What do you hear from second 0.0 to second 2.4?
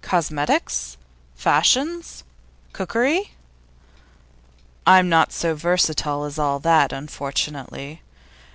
'Cosmetics? Fashions?